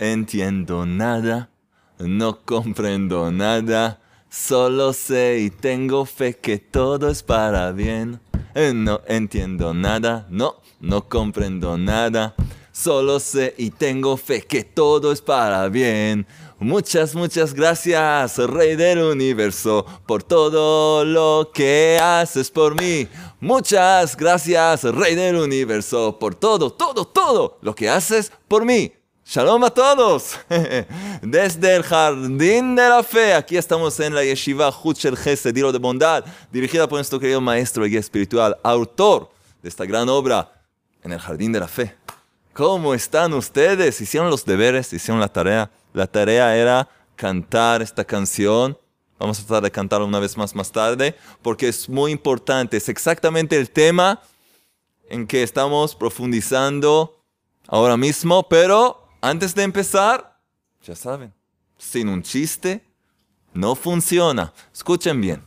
[0.00, 1.50] Entiendo nada,
[1.98, 8.18] no comprendo nada, solo sé y tengo fe que todo es para bien.
[8.54, 12.34] Eh, No entiendo nada, no, no comprendo nada,
[12.72, 16.26] solo sé y tengo fe que todo es para bien.
[16.58, 23.06] Muchas, muchas gracias, Rey del Universo, por todo lo que haces por mí.
[23.38, 28.94] Muchas gracias, Rey del Universo, por todo, todo, todo lo que haces por mí.
[29.32, 30.40] Shalom a todos.
[31.22, 35.78] Desde el Jardín de la Fe, aquí estamos en la Yeshiva Huchel Gesed, Dilo de
[35.78, 39.30] Bondad, dirigida por nuestro querido maestro y guía espiritual, autor
[39.62, 40.52] de esta gran obra,
[41.04, 41.94] en el Jardín de la Fe.
[42.52, 44.00] ¿Cómo están ustedes?
[44.00, 44.92] ¿Hicieron los deberes?
[44.92, 45.70] ¿Hicieron la tarea?
[45.92, 48.76] La tarea era cantar esta canción.
[49.16, 52.78] Vamos a tratar de cantarla una vez más más tarde, porque es muy importante.
[52.78, 54.20] Es exactamente el tema
[55.08, 57.22] en que estamos profundizando
[57.68, 60.40] ahora mismo, pero antes de empezar,
[60.82, 61.34] ya saben,
[61.78, 62.84] sin un chiste
[63.52, 64.52] no funciona.
[64.72, 65.44] Escuchen bien.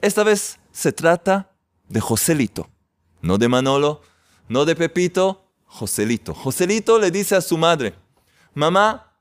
[0.00, 1.50] Esta vez se trata
[1.88, 2.68] de Joselito,
[3.20, 4.02] no de Manolo,
[4.48, 6.34] no de Pepito, Joselito.
[6.34, 7.94] Joselito le dice a su madre,
[8.54, 9.12] mamá,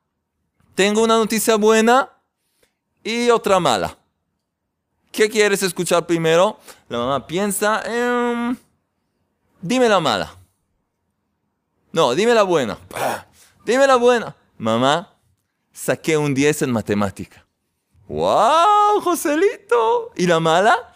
[0.75, 2.09] tengo una noticia buena
[3.03, 3.97] y otra mala.
[5.11, 6.59] ¿Qué quieres escuchar primero?
[6.89, 7.83] La mamá piensa,
[9.61, 10.35] dime la mala.
[11.91, 12.77] No, dime la buena.
[13.65, 14.35] Dime la buena.
[14.57, 15.17] Mamá,
[15.71, 17.45] saqué un 10 en matemática.
[18.07, 20.11] ¡Wow, Joselito!
[20.15, 20.93] ¿Y la mala?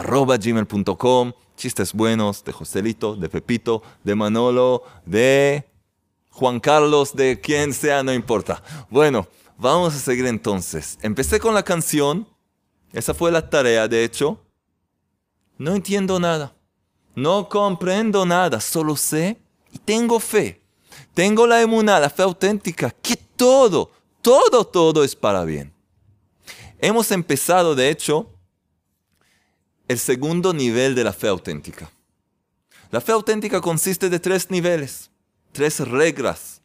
[0.03, 5.65] jonathan.chistes.gmail.com, chistes buenos de Joselito, de Pepito, de Manolo, de
[6.31, 8.63] Juan Carlos, de quien sea, no importa.
[8.91, 9.27] Bueno,
[9.57, 10.99] vamos a seguir entonces.
[11.03, 12.27] Empecé con la canción,
[12.93, 14.41] esa fue la tarea, de hecho.
[15.59, 16.55] No entiendo nada,
[17.15, 19.39] no comprendo nada, solo sé
[19.73, 20.63] y tengo fe.
[21.15, 23.91] Tengo la emuná, la fe auténtica, que todo,
[24.23, 25.73] todo, todo es para bien.
[26.79, 28.31] Hemos empezado, de hecho,
[29.89, 31.91] el segundo nivel de la fe auténtica.
[32.91, 35.11] La fe auténtica consiste de tres niveles,
[35.53, 36.63] tres reglas.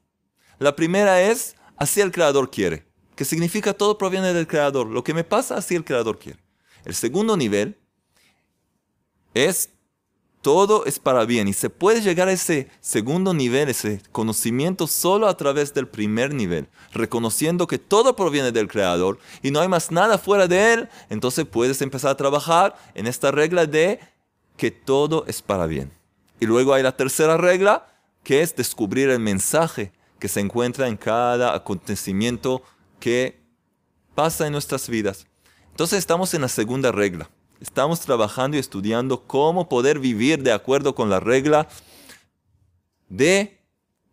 [0.59, 2.85] La primera es, así el Creador quiere,
[3.15, 4.87] que significa todo proviene del Creador.
[4.87, 6.39] Lo que me pasa, así el Creador quiere.
[6.85, 7.77] El segundo nivel
[9.33, 9.69] es,
[10.43, 11.47] todo es para bien.
[11.47, 16.33] Y se puede llegar a ese segundo nivel, ese conocimiento, solo a través del primer
[16.33, 20.89] nivel, reconociendo que todo proviene del Creador y no hay más nada fuera de Él.
[21.09, 24.01] Entonces puedes empezar a trabajar en esta regla de
[24.57, 25.91] que todo es para bien.
[26.41, 27.87] Y luego hay la tercera regla,
[28.21, 32.61] que es descubrir el mensaje que se encuentra en cada acontecimiento
[32.99, 33.41] que
[34.13, 35.25] pasa en nuestras vidas.
[35.71, 37.29] Entonces estamos en la segunda regla.
[37.59, 41.67] Estamos trabajando y estudiando cómo poder vivir de acuerdo con la regla
[43.09, 43.59] de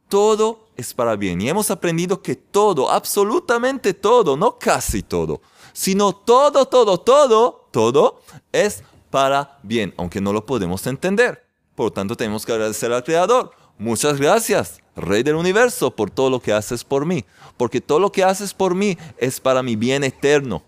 [0.09, 1.41] todo es para bien.
[1.41, 5.41] Y hemos aprendido que todo, absolutamente todo, no casi todo,
[5.73, 8.21] sino todo, todo, todo, todo
[8.53, 11.47] es para bien, aunque no lo podemos entender.
[11.75, 13.53] Por lo tanto, tenemos que agradecer al Creador.
[13.79, 17.25] Muchas gracias, Rey del Universo, por todo lo que haces por mí.
[17.57, 20.63] Porque todo lo que haces por mí es para mi bien eterno.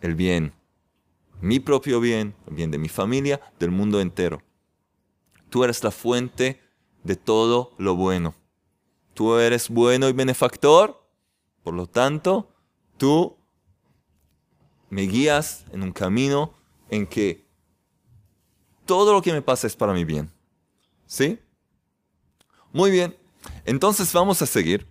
[0.00, 0.52] El bien,
[1.40, 4.42] mi propio bien, el bien de mi familia, del mundo entero.
[5.50, 6.60] Tú eres la fuente
[7.04, 8.34] de todo lo bueno.
[9.14, 11.02] Tú eres bueno y benefactor.
[11.62, 12.50] Por lo tanto,
[12.96, 13.36] tú
[14.90, 16.54] me guías en un camino
[16.90, 17.46] en que
[18.86, 20.30] todo lo que me pasa es para mi bien.
[21.06, 21.38] ¿Sí?
[22.72, 23.16] Muy bien.
[23.64, 24.86] Entonces vamos a seguir.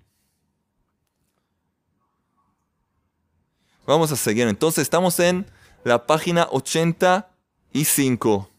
[3.85, 4.47] Vamos a seguir.
[4.47, 5.45] Entonces estamos en
[5.87, 8.49] la página 85.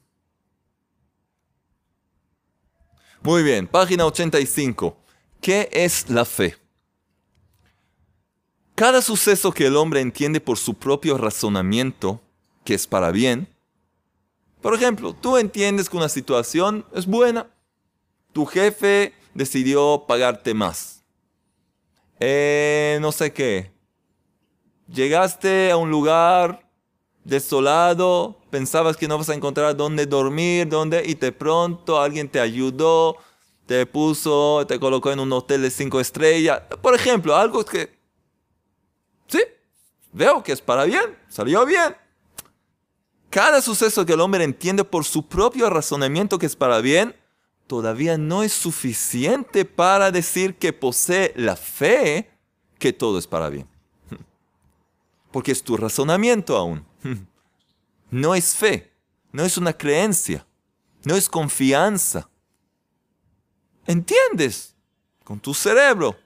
[3.20, 4.96] Muy bien, página 85.
[5.42, 6.56] ¿Qué es la fe?
[8.74, 12.22] Cada suceso que el hombre entiende por su propio razonamiento,
[12.64, 13.46] que es para bien,
[14.62, 17.50] por ejemplo, tú entiendes que una situación es buena,
[18.32, 21.04] tu jefe decidió pagarte más.
[22.20, 23.70] Eh, no sé qué.
[24.88, 26.67] Llegaste a un lugar
[27.24, 32.40] desolado, pensabas que no vas a encontrar dónde dormir, dónde, y de pronto alguien te
[32.40, 33.16] ayudó,
[33.66, 36.62] te puso, te colocó en un hotel de cinco estrellas.
[36.80, 37.98] Por ejemplo, algo que,
[39.26, 39.42] sí,
[40.12, 41.94] veo que es para bien, salió bien.
[43.30, 47.14] Cada suceso que el hombre entiende por su propio razonamiento que es para bien,
[47.66, 52.30] todavía no es suficiente para decir que posee la fe
[52.78, 53.68] que todo es para bien.
[55.30, 56.87] Porque es tu razonamiento aún.
[58.10, 58.90] No es fe,
[59.32, 60.46] no es una creencia,
[61.04, 62.30] no es confianza.
[63.86, 64.74] Entiendes
[65.24, 66.16] con tu cerebro,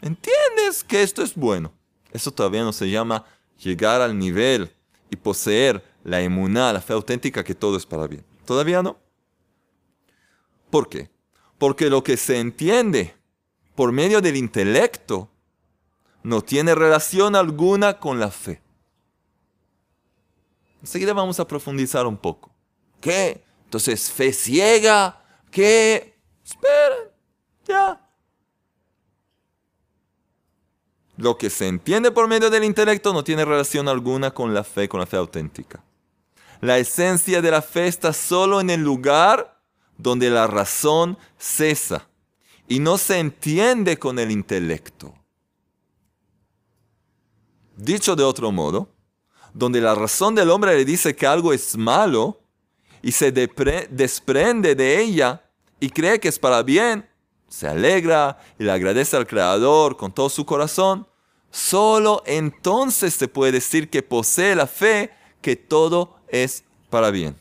[0.00, 1.72] entiendes que esto es bueno.
[2.12, 3.24] Eso todavía no se llama
[3.58, 4.72] llegar al nivel
[5.10, 8.24] y poseer la emuná, la fe auténtica que todo es para bien.
[8.46, 8.96] Todavía no.
[10.70, 11.10] ¿Por qué?
[11.58, 13.14] Porque lo que se entiende
[13.74, 15.30] por medio del intelecto
[16.22, 18.63] no tiene relación alguna con la fe.
[20.84, 22.50] Enseguida vamos a profundizar un poco.
[23.00, 23.42] ¿Qué?
[23.64, 25.18] Entonces, fe ciega.
[25.50, 26.20] ¿Qué?
[26.44, 27.10] Esperen,
[27.66, 28.06] ya.
[31.16, 34.86] Lo que se entiende por medio del intelecto no tiene relación alguna con la fe,
[34.86, 35.82] con la fe auténtica.
[36.60, 39.58] La esencia de la fe está solo en el lugar
[39.96, 42.10] donde la razón cesa
[42.68, 45.14] y no se entiende con el intelecto.
[47.74, 48.93] Dicho de otro modo,
[49.54, 52.40] donde la razón del hombre le dice que algo es malo
[53.00, 55.42] y se desprende de ella
[55.78, 57.08] y cree que es para bien,
[57.48, 61.06] se alegra y le agradece al Creador con todo su corazón,
[61.50, 65.10] solo entonces se puede decir que posee la fe
[65.40, 67.40] que todo es para bien.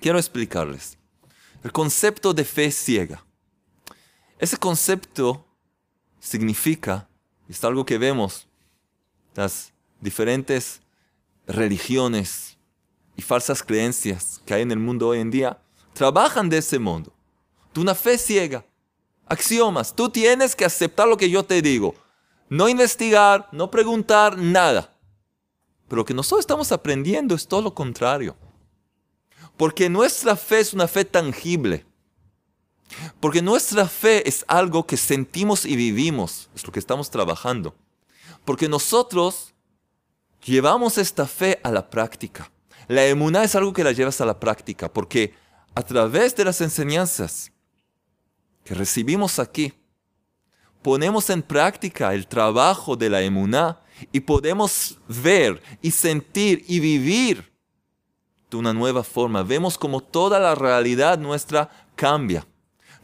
[0.00, 0.98] Quiero explicarles.
[1.64, 3.24] El concepto de fe ciega.
[4.38, 5.46] Ese concepto
[6.18, 7.08] significa,
[7.48, 8.48] es algo que vemos,
[9.34, 9.72] las
[10.02, 10.82] diferentes
[11.46, 12.58] religiones
[13.16, 15.58] y falsas creencias que hay en el mundo hoy en día,
[15.94, 17.12] trabajan de ese mundo.
[17.72, 18.66] De una fe ciega.
[19.26, 19.94] Axiomas.
[19.94, 21.94] Tú tienes que aceptar lo que yo te digo.
[22.48, 24.94] No investigar, no preguntar, nada.
[25.88, 28.36] Pero lo que nosotros estamos aprendiendo es todo lo contrario.
[29.56, 31.86] Porque nuestra fe es una fe tangible.
[33.20, 36.50] Porque nuestra fe es algo que sentimos y vivimos.
[36.54, 37.74] Es lo que estamos trabajando.
[38.44, 39.51] Porque nosotros
[40.44, 42.50] llevamos esta fe a la práctica.
[42.88, 44.92] La emuná es algo que la llevas a la práctica.
[44.92, 45.34] Porque
[45.74, 47.52] a través de las enseñanzas
[48.64, 49.72] que recibimos aquí,
[50.82, 53.80] ponemos en práctica el trabajo de la emuná
[54.10, 57.52] y podemos ver y sentir y vivir
[58.50, 59.42] de una nueva forma.
[59.42, 62.46] Vemos como toda la realidad nuestra cambia.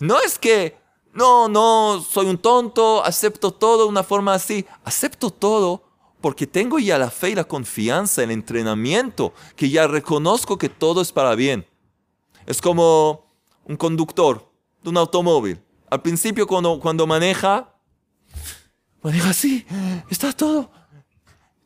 [0.00, 0.76] No es que,
[1.12, 4.66] no, no, soy un tonto, acepto todo de una forma así.
[4.84, 5.87] Acepto todo
[6.20, 11.00] porque tengo ya la fe y la confianza, el entrenamiento, que ya reconozco que todo
[11.00, 11.66] es para bien.
[12.46, 13.32] Es como
[13.64, 14.50] un conductor
[14.82, 15.60] de un automóvil.
[15.90, 17.72] Al principio cuando, cuando maneja,
[19.02, 19.64] maneja así,
[20.10, 20.70] está todo,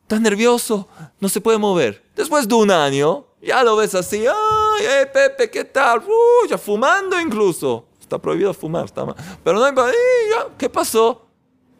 [0.01, 0.87] está nervioso,
[1.19, 2.03] no se puede mover.
[2.15, 5.99] Después de un año, ya lo ves así, ay, eh, Pepe, ¿qué tal?
[5.99, 7.87] Uh, ya fumando incluso.
[7.99, 9.15] Está prohibido fumar, está mal.
[9.43, 11.22] Pero no, ya, ¿qué pasó?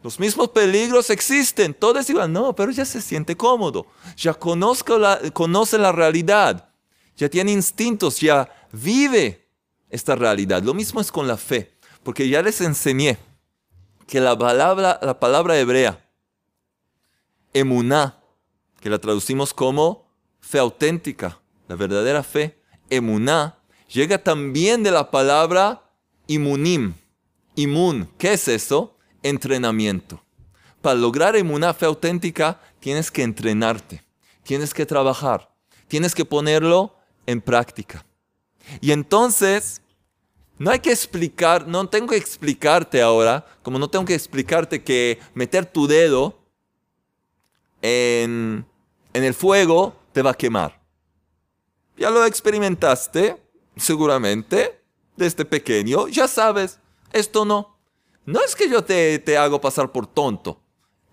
[0.03, 2.31] Los mismos peligros existen, todo es igual.
[2.31, 3.87] No, pero ya se siente cómodo.
[4.17, 4.37] Ya
[4.99, 6.69] la, conoce la realidad.
[7.15, 9.47] Ya tiene instintos, ya vive
[9.89, 10.61] esta realidad.
[10.61, 11.73] Lo mismo es con la fe.
[12.03, 13.17] Porque ya les enseñé
[14.05, 16.05] que la palabra, la palabra hebrea,
[17.53, 18.19] emuná,
[18.81, 23.57] que la traducimos como fe auténtica, la verdadera fe, emuná,
[23.87, 25.89] llega también de la palabra
[26.27, 26.93] imunim.
[27.55, 28.92] Imun, ¿qué es eso?
[29.23, 30.23] Entrenamiento.
[30.81, 34.03] Para lograr emuná, fe auténtica, tienes que entrenarte,
[34.43, 35.49] tienes que trabajar,
[35.87, 38.05] tienes que ponerlo en práctica.
[38.81, 39.81] Y entonces,
[40.57, 45.19] no hay que explicar, no tengo que explicarte ahora, como no tengo que explicarte que
[45.33, 46.37] meter tu dedo
[47.81, 48.65] en
[49.13, 50.81] el fuego te va a quemar.
[51.97, 53.41] Ya lo experimentaste,
[53.77, 54.81] seguramente.
[55.15, 56.79] desde pequeño, ya sabes,
[57.11, 57.72] esto no.
[58.25, 60.61] No es que yo te, te hago pasar por tonto,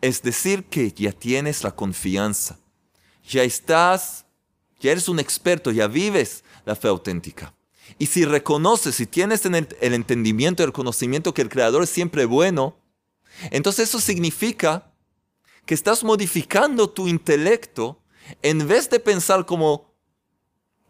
[0.00, 2.58] es decir, que ya tienes la confianza,
[3.28, 4.24] ya estás,
[4.78, 7.54] ya eres un experto, ya vives la fe auténtica.
[7.98, 12.24] Y si reconoces, si tienes el, el entendimiento el conocimiento que el Creador es siempre
[12.24, 12.76] bueno,
[13.50, 14.92] entonces eso significa
[15.66, 18.00] que estás modificando tu intelecto
[18.42, 19.92] en vez de pensar como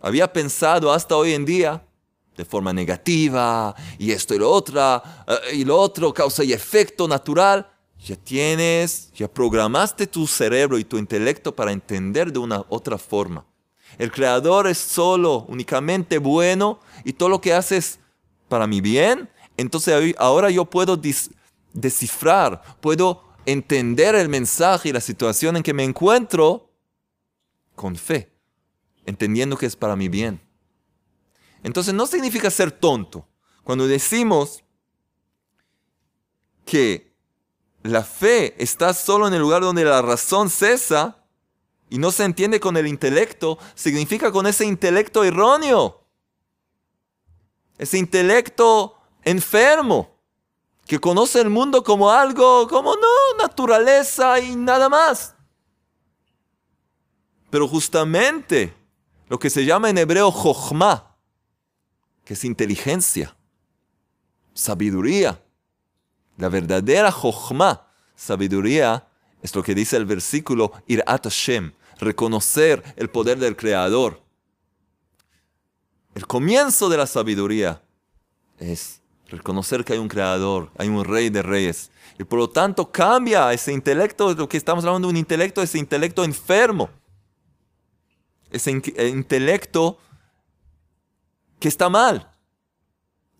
[0.01, 1.87] había pensado hasta hoy en día,
[2.37, 7.07] de forma negativa, y esto y lo otro, eh, y lo otro, causa y efecto
[7.07, 7.71] natural,
[8.05, 13.45] ya tienes, ya programaste tu cerebro y tu intelecto para entender de una otra forma.
[13.99, 17.99] El creador es solo, únicamente bueno, y todo lo que hace es
[18.49, 19.29] para mi bien.
[19.57, 20.99] Entonces ahora yo puedo
[21.75, 26.71] descifrar, puedo entender el mensaje y la situación en que me encuentro
[27.75, 28.31] con fe,
[29.05, 30.41] entendiendo que es para mi bien.
[31.63, 33.27] Entonces no significa ser tonto.
[33.65, 34.65] Cuando decimos
[36.65, 37.15] que
[37.83, 41.25] la fe está solo en el lugar donde la razón cesa
[41.89, 46.07] y no se entiende con el intelecto, significa con ese intelecto erróneo.
[47.79, 50.17] Ese intelecto enfermo
[50.87, 55.35] que conoce el mundo como algo, como no, naturaleza y nada más.
[57.49, 58.75] Pero justamente
[59.29, 61.10] lo que se llama en hebreo jochma,
[62.33, 63.37] es inteligencia,
[64.55, 65.43] sabiduría.
[66.37, 69.09] La verdadera jochma, sabiduría,
[69.43, 74.23] es lo que dice el versículo Irat Hashem, reconocer el poder del Creador.
[76.15, 77.83] El comienzo de la sabiduría
[78.59, 81.91] es reconocer que hay un Creador, hay un Rey de Reyes.
[82.17, 85.79] Y por lo tanto cambia ese intelecto, lo que estamos hablando de un intelecto, ese
[85.79, 86.91] intelecto enfermo.
[88.51, 89.99] Ese intelecto
[91.61, 92.29] que está mal.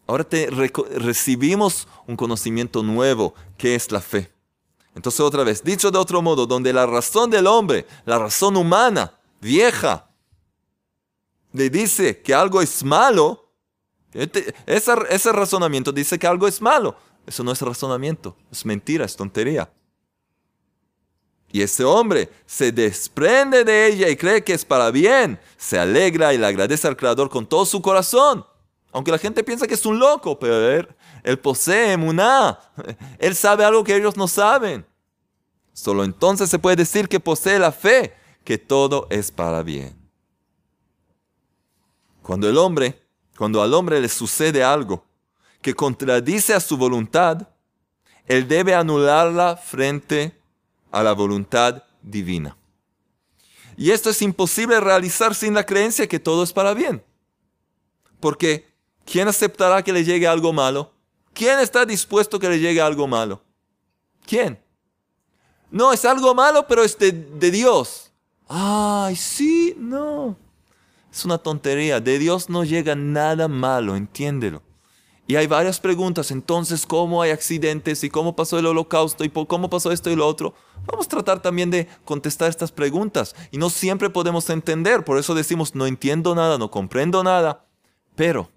[0.07, 4.33] Ahora te recibimos un conocimiento nuevo, que es la fe.
[4.95, 9.15] Entonces otra vez, dicho de otro modo, donde la razón del hombre, la razón humana,
[9.41, 10.11] vieja,
[11.53, 13.53] le dice que algo es malo,
[14.13, 16.97] este, ese razonamiento dice que algo es malo.
[17.27, 19.71] Eso no es razonamiento, es mentira, es tontería.
[21.53, 25.39] Y ese hombre se desprende de ella y cree que es para bien.
[25.57, 28.45] Se alegra y le agradece al Creador con todo su corazón.
[28.93, 30.87] Aunque la gente piensa que es un loco, pero
[31.23, 32.59] él, posee emuná.
[33.19, 34.85] Él sabe algo que ellos no saben.
[35.73, 39.97] Solo entonces se puede decir que posee la fe, que todo es para bien.
[42.23, 43.01] Cuando el hombre,
[43.37, 45.05] cuando al hombre le sucede algo
[45.63, 47.49] que contradice a su voluntad,
[48.27, 50.40] él debe anularla frente a
[50.93, 52.57] la voluntad divina.
[53.77, 57.03] Y esto es imposible realizar sin la creencia que todo es para bien.
[58.19, 58.69] Porque
[59.05, 60.93] ¿quién aceptará que le llegue algo malo?
[61.33, 63.43] ¿Quién está dispuesto que le llegue algo malo?
[64.27, 64.61] ¿Quién?
[65.71, 68.13] No, es algo malo, pero es de, de Dios.
[68.49, 70.37] Ay, sí, no.
[71.13, 72.01] Es una tontería.
[72.01, 74.63] De Dios no llega nada malo, entiéndelo.
[75.31, 76.33] Y hay varias preguntas.
[76.33, 78.03] Entonces, ¿cómo hay accidentes?
[78.03, 79.23] ¿Y cómo pasó el holocausto?
[79.23, 80.55] ¿Y cómo pasó esto y lo otro?
[80.87, 83.37] Vamos a tratar también de contestar estas preguntas.
[83.53, 85.05] Y no siempre podemos entender.
[85.05, 87.65] Por eso decimos, no entiendo nada, no comprendo nada.
[88.17, 88.51] Pero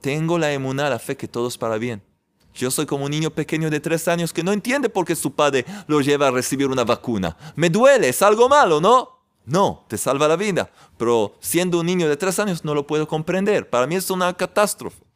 [0.00, 2.02] tengo la emuná, la fe que todo es para bien.
[2.52, 5.36] Yo soy como un niño pequeño de tres años que no entiende por qué su
[5.36, 7.36] padre lo lleva a recibir una vacuna.
[7.54, 9.20] Me duele, es algo malo, ¿no?
[9.44, 10.68] No, te salva la vida.
[10.98, 13.70] Pero siendo un niño de tres años no lo puedo comprender.
[13.70, 15.11] Para mí es una catástrofe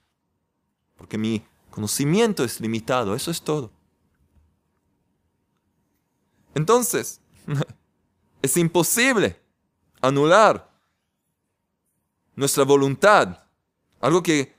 [0.97, 3.71] porque mi conocimiento es limitado, eso es todo.
[6.55, 7.21] Entonces,
[8.43, 9.39] es imposible
[10.01, 10.71] anular
[12.35, 13.39] nuestra voluntad,
[14.01, 14.55] algo que,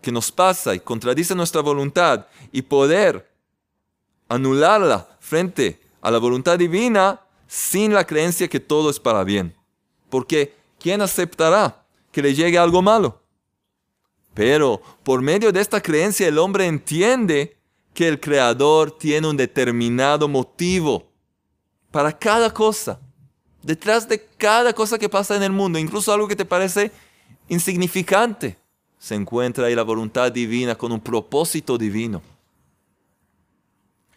[0.00, 3.30] que nos pasa y contradice nuestra voluntad, y poder
[4.28, 9.56] anularla frente a la voluntad divina sin la creencia que todo es para bien.
[10.08, 13.19] Porque ¿quién aceptará que le llegue algo malo?
[14.34, 17.56] Pero por medio de esta creencia el hombre entiende
[17.94, 21.08] que el Creador tiene un determinado motivo
[21.90, 23.00] para cada cosa.
[23.62, 26.92] Detrás de cada cosa que pasa en el mundo, incluso algo que te parece
[27.48, 28.56] insignificante,
[28.98, 32.22] se encuentra ahí la voluntad divina con un propósito divino.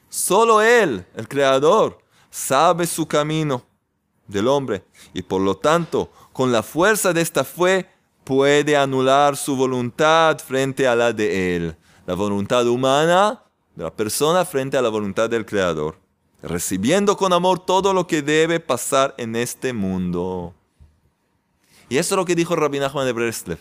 [0.09, 3.65] Solo Él, el Creador, sabe su camino
[4.27, 7.87] del hombre y por lo tanto, con la fuerza de esta fe,
[8.23, 11.75] puede anular su voluntad frente a la de Él.
[12.05, 13.43] La voluntad humana
[13.75, 15.97] de la persona frente a la voluntad del Creador.
[16.41, 20.53] Recibiendo con amor todo lo que debe pasar en este mundo.
[21.89, 23.59] Y eso es lo que dijo Rabbi Nachman de Breslev.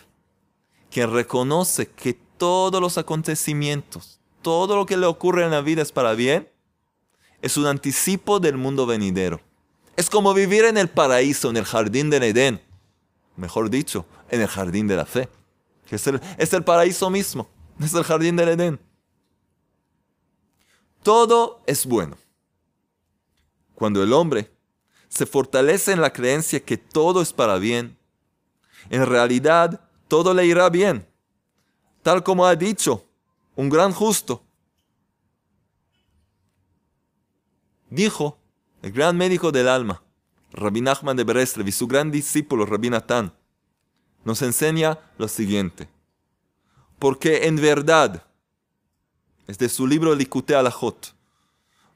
[0.91, 5.91] Quien reconoce que todos los acontecimientos, todo lo que le ocurre en la vida es
[5.91, 6.49] para bien,
[7.41, 9.39] es un anticipo del mundo venidero.
[9.95, 12.61] Es como vivir en el paraíso, en el jardín del Edén.
[13.35, 15.29] Mejor dicho, en el jardín de la fe.
[15.87, 17.47] Que es el, paraíso mismo.
[17.79, 18.79] Es el jardín del Edén.
[21.03, 22.17] Todo es bueno.
[23.75, 24.51] Cuando el hombre
[25.07, 27.97] se fortalece en la creencia que todo es para bien,
[28.89, 31.07] en realidad todo le irá bien.
[32.01, 33.05] Tal como ha dicho
[33.55, 34.43] un gran justo.
[37.89, 38.39] Dijo
[38.81, 40.01] el gran médico del alma,
[40.53, 43.33] Rabbi Nachman de Breslev y su gran discípulo Rabbi Natán,
[44.23, 45.89] nos enseña lo siguiente.
[46.99, 48.25] Porque en verdad,
[49.47, 51.13] es de su libro Likute Alajot,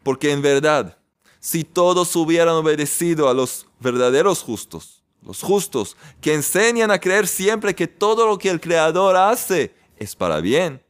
[0.04, 0.98] porque en verdad,
[1.40, 7.76] si todos hubieran obedecido a los verdaderos justos, los justos, que enseñan a creer siempre
[7.76, 10.82] que todo lo que el Creador hace es para bien,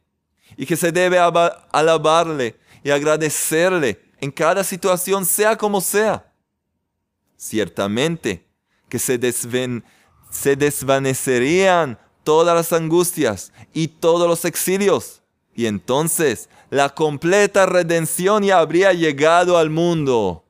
[0.56, 6.32] y que se debe alabarle y agradecerle en cada situación, sea como sea.
[7.36, 8.44] Ciertamente
[8.88, 9.18] que se,
[10.30, 15.22] se desvanecerían todas las angustias y todos los exilios,
[15.54, 20.44] y entonces la completa redención ya habría llegado al mundo.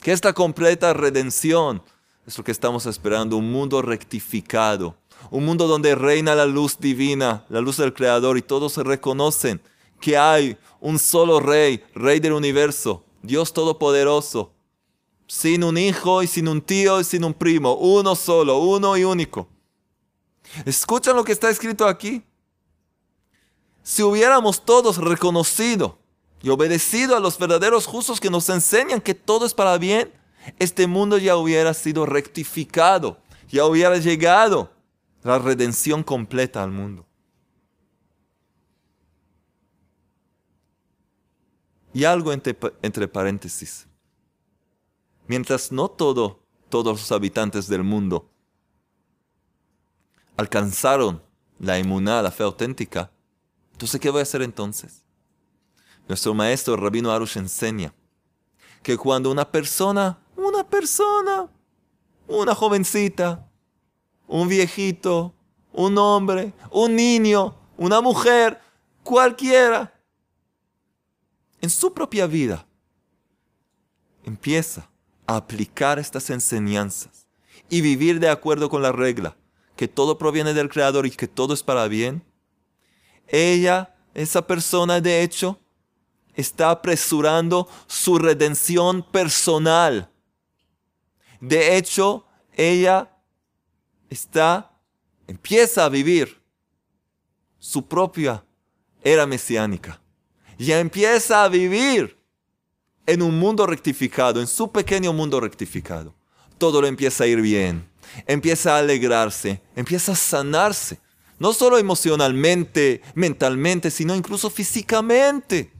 [0.00, 1.82] ¿Qué es la completa redención?
[2.26, 4.96] Es lo que estamos esperando, un mundo rectificado,
[5.30, 9.60] un mundo donde reina la luz divina, la luz del Creador, y todos reconocen
[10.00, 14.52] que hay un solo rey, rey del universo, Dios Todopoderoso,
[15.32, 19.04] sin un hijo y sin un tío y sin un primo, uno solo, uno y
[19.04, 19.48] único.
[20.66, 22.22] ¿Escuchan lo que está escrito aquí?
[23.82, 25.98] Si hubiéramos todos reconocido
[26.42, 30.12] y obedecido a los verdaderos justos que nos enseñan que todo es para bien,
[30.58, 33.16] este mundo ya hubiera sido rectificado,
[33.48, 34.70] ya hubiera llegado
[35.22, 37.06] la redención completa al mundo.
[41.94, 43.86] Y algo entre, paréntesis.
[45.26, 48.28] Mientras no todo, todos los habitantes del mundo
[50.36, 51.22] alcanzaron
[51.58, 53.10] la inmunidad, la fe auténtica,
[53.72, 55.04] entonces ¿qué voy a hacer entonces?
[56.08, 57.94] Nuestro maestro Rabino Arush enseña
[58.82, 61.48] que cuando una persona, una persona,
[62.26, 63.48] una jovencita,
[64.26, 65.34] un viejito,
[65.72, 68.60] un hombre, un niño, una mujer,
[69.04, 69.92] cualquiera,
[71.60, 72.66] en su propia vida
[74.24, 74.88] empieza
[75.36, 77.26] aplicar estas enseñanzas
[77.68, 79.36] y vivir de acuerdo con la regla,
[79.76, 82.24] que todo proviene del Creador y que todo es para bien,
[83.28, 85.58] ella, esa persona de hecho,
[86.34, 90.10] está apresurando su redención personal.
[91.40, 93.16] De hecho, ella
[94.10, 94.78] está,
[95.26, 96.42] empieza a vivir
[97.58, 98.44] su propia
[99.02, 100.02] era mesiánica
[100.62, 102.18] ya empieza a vivir
[103.06, 106.14] en un mundo rectificado, en su pequeño mundo rectificado.
[106.58, 107.88] Todo le empieza a ir bien,
[108.26, 111.00] empieza a alegrarse, empieza a sanarse,
[111.38, 115.72] no solo emocionalmente, mentalmente, sino incluso físicamente.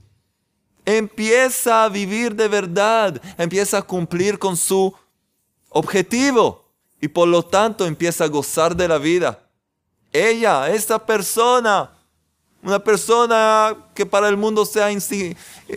[0.84, 4.92] Empieza a vivir de verdad, empieza a cumplir con su
[5.68, 6.68] objetivo
[7.00, 9.48] y por lo tanto empieza a gozar de la vida.
[10.12, 11.92] Ella, esa persona,
[12.62, 14.88] una persona que para el mundo sea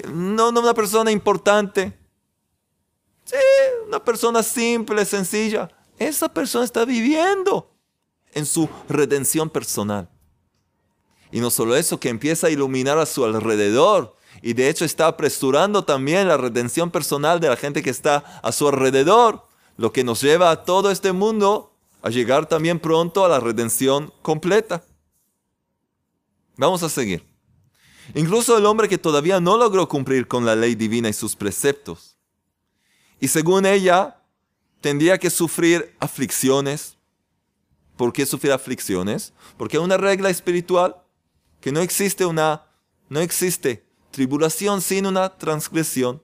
[0.08, 1.98] no, no una persona importante.
[3.26, 3.36] Sí,
[3.88, 5.70] una persona simple, sencilla.
[5.98, 7.72] Esa persona está viviendo
[8.34, 10.10] en su redención personal.
[11.32, 14.16] Y no solo eso, que empieza a iluminar a su alrededor.
[14.42, 18.52] Y de hecho está apresurando también la redención personal de la gente que está a
[18.52, 19.48] su alrededor.
[19.78, 24.14] Lo que nos lleva a todo este mundo a llegar también pronto a la redención
[24.22, 24.84] completa.
[26.58, 27.24] Vamos a seguir.
[28.14, 32.18] Incluso el hombre que todavía no logró cumplir con la ley divina y sus preceptos.
[33.20, 34.22] Y según ella,
[34.82, 36.98] tendría que sufrir aflicciones.
[37.98, 39.34] ¿Por qué sufrir aflicciones?
[39.58, 40.98] Porque hay una regla espiritual
[41.62, 42.66] que no existe una
[43.10, 46.24] no existe tribulación sin una transgresión.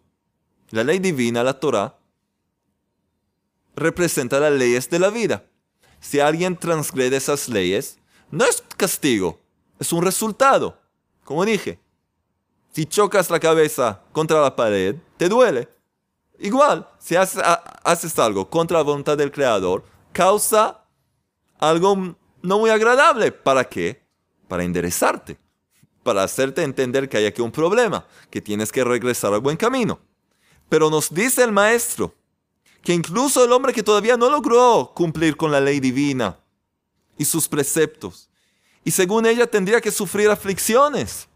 [0.69, 1.97] La ley divina, la Torah,
[3.75, 5.45] representa las leyes de la vida.
[5.99, 7.97] Si alguien transgrede esas leyes,
[8.31, 9.39] no es castigo,
[9.81, 10.77] es un resultado.
[11.25, 11.79] Como dije,
[12.71, 15.67] si chocas la cabeza contra la pared, te duele.
[16.37, 20.85] Igual, si haces, algo contra la voluntad del Creador, causa
[21.57, 23.31] algo no muy agradable.
[23.31, 24.03] ¿Para qué?
[24.47, 25.39] Para enderezarte,
[26.03, 29.99] para hacerte entender que hay aquí un problema, que tienes que regresar al buen camino.
[30.69, 32.13] Pero nos dice el maestro
[32.83, 36.37] que incluso el hombre que todavía no logró cumplir con la ley divina
[37.17, 38.30] y sus preceptos,
[38.83, 41.27] y según ella tendría que sufrir aflicciones.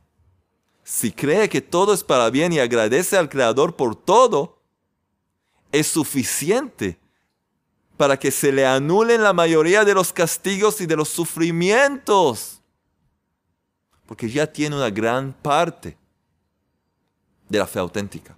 [0.84, 4.60] Si cree que todo es para bien y agradece al Creador por todo,
[5.72, 7.00] es suficiente
[7.98, 12.62] para que se le anulen la mayoría de los castigos y de los sufrimientos.
[14.06, 15.98] Porque ya tiene una gran parte
[17.50, 18.38] de la fe auténtica.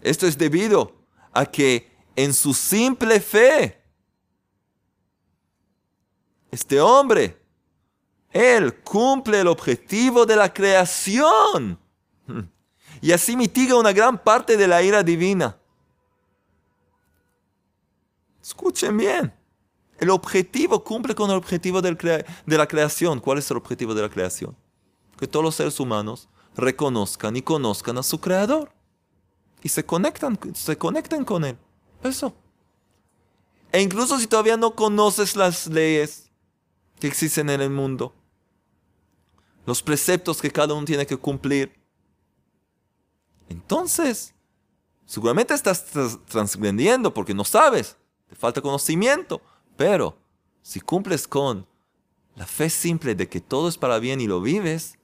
[0.00, 0.94] Esto es debido
[1.32, 3.77] a que en su simple fe,
[6.58, 7.40] este hombre,
[8.32, 11.78] él cumple el objetivo de la creación
[13.00, 15.56] y así mitiga una gran parte de la ira divina.
[18.42, 19.32] Escuchen bien.
[20.00, 23.20] El objetivo cumple con el objetivo de la creación.
[23.20, 24.56] ¿Cuál es el objetivo de la creación?
[25.16, 28.72] Que todos los seres humanos reconozcan y conozcan a su creador.
[29.62, 31.56] Y se conectan, se conecten con él.
[32.02, 32.34] Eso.
[33.70, 36.27] E incluso si todavía no conoces las leyes
[36.98, 38.14] que existen en el mundo,
[39.66, 41.78] los preceptos que cada uno tiene que cumplir,
[43.48, 44.34] entonces
[45.06, 45.86] seguramente estás
[46.26, 47.96] transgrediendo porque no sabes.
[48.28, 49.40] Te falta conocimiento,
[49.76, 50.18] pero
[50.62, 51.66] si cumples con
[52.36, 54.98] la fe simple de que todo es para bien y lo vives,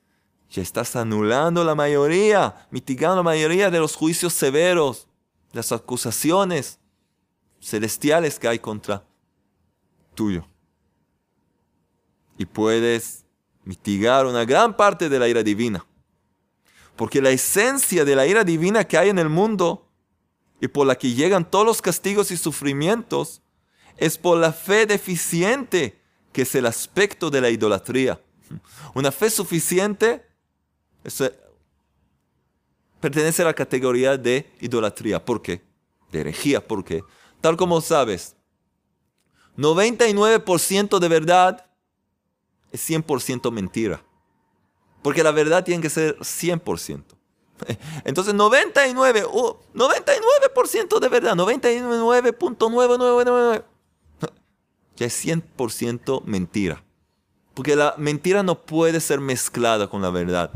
[0.50, 5.08] ya estás anulando la mayoría, mitigando la mayoría de los juicios severos,
[5.52, 6.78] las acusaciones
[7.60, 9.04] celestiales que hay contra
[10.14, 10.46] tuyo.
[12.38, 13.24] Y puedes
[13.64, 15.84] mitigar una gran parte de la ira divina.
[16.96, 19.88] Porque la esencia de la ira divina que hay en el mundo
[20.60, 23.42] y por la que llegan todos los castigos y sufrimientos,
[23.96, 26.00] es por la fe deficiente,
[26.32, 28.20] que es el aspecto de la idolatría.
[28.94, 30.26] Una fe suficiente
[33.00, 35.24] pertenece a la categoría de idolatría.
[35.24, 35.62] ¿Por qué?
[36.10, 36.66] De herejía.
[36.66, 37.02] ¿Por qué?
[37.40, 38.34] Tal como sabes,
[39.56, 41.66] 99% de verdad
[42.74, 44.02] es 100% mentira.
[45.00, 47.04] Porque la verdad tiene que ser 100%.
[48.04, 53.64] Entonces 99, 99% de verdad, 99.999.
[54.96, 56.82] Ya es 100% mentira.
[57.52, 60.52] Porque la mentira no puede ser mezclada con la verdad.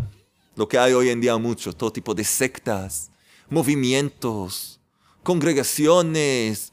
[0.54, 3.10] Lo que hay hoy en día mucho, todo tipo de sectas,
[3.48, 4.78] movimientos,
[5.24, 6.72] congregaciones,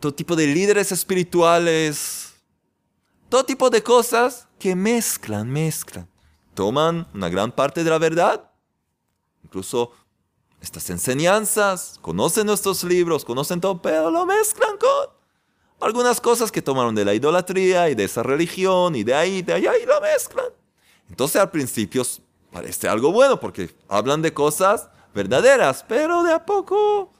[0.00, 2.34] todo tipo de líderes espirituales,
[3.28, 6.08] todo tipo de cosas que mezclan, mezclan.
[6.54, 8.50] Toman una gran parte de la verdad
[9.46, 9.92] incluso
[10.60, 15.16] estas enseñanzas, conocen nuestros libros, conocen todo, pero lo mezclan con
[15.80, 19.52] algunas cosas que tomaron de la idolatría y de esa religión y de ahí, de
[19.52, 20.46] allá y lo mezclan.
[21.08, 22.02] Entonces al principio
[22.50, 27.12] parece algo bueno porque hablan de cosas verdaderas, pero de a poco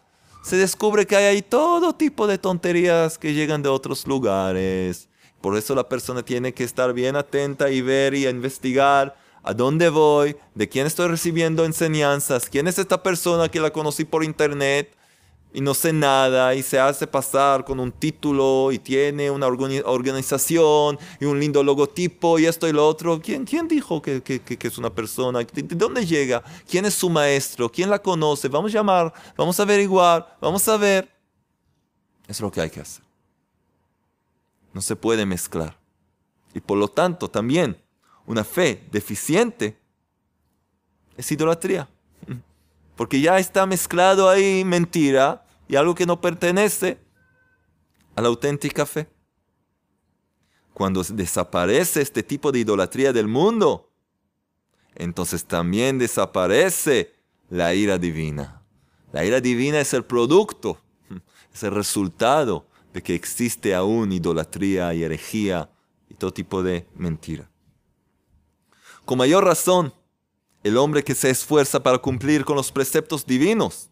[0.43, 5.09] se descubre que hay ahí todo tipo de tonterías que llegan de otros lugares.
[5.47, 9.91] Por eso la persona tiene que estar bien atenta y ver y investigar a dónde
[9.91, 14.93] voy, de quién estoy recibiendo enseñanzas, quién es esta persona que la conocí por internet
[15.55, 20.99] y no sé nada y se hace pasar con un título y tiene una organización
[21.21, 23.21] y un lindo logotipo y esto y lo otro.
[23.23, 25.39] ¿Quién, quién dijo que, es una persona?
[25.39, 26.43] ¿De, dónde llega?
[26.69, 27.71] ¿Quién es su maestro?
[27.71, 28.49] ¿Quién la conoce?
[28.49, 31.09] Vamos a llamar, vamos a averiguar, vamos a ver.
[32.27, 33.06] Es lo que hay que hacer.
[34.77, 35.79] No se puede mezclar.
[36.53, 37.83] Y por lo tanto también
[38.27, 39.81] una fe deficiente
[41.17, 41.89] es idolatría.
[42.95, 46.99] Porque ya está mezclado ahí mentira y algo que no pertenece
[48.15, 49.09] a la auténtica fe.
[50.75, 53.91] Cuando desaparece este tipo de idolatría del mundo,
[54.95, 57.15] entonces también desaparece
[57.49, 58.63] la ira divina.
[59.11, 60.79] La ira divina es el producto,
[61.55, 65.69] es el resultado de que existe aún idolatría y herejía
[66.09, 67.47] y todo tipo de mentira.
[69.05, 69.93] Con mayor razón,
[70.65, 73.91] el hombre que se esfuerza para cumplir con los preceptos divinos,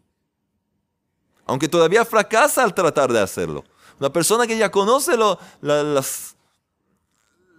[1.45, 3.63] aunque todavía fracasa al tratar de hacerlo.
[4.01, 5.19] Una persona que ya conoce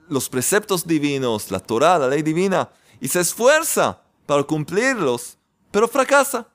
[0.10, 5.38] los preceptos divinos, la Torah, la ley divina, y se esfuerza para cumplirlos,
[5.69, 6.47] pero fracasa.